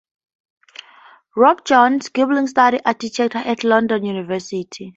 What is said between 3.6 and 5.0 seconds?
London University.